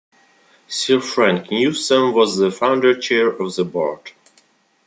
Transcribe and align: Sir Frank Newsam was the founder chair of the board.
Sir 0.67 0.99
Frank 0.99 1.49
Newsam 1.49 2.11
was 2.15 2.37
the 2.37 2.49
founder 2.49 2.99
chair 2.99 3.27
of 3.27 3.53
the 3.55 3.63
board. 3.63 4.09